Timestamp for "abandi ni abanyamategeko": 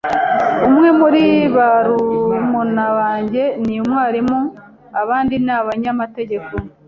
5.01-6.53